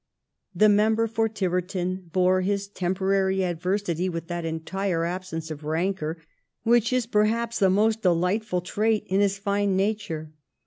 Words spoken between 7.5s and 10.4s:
the most delightAil trait in his fine nature.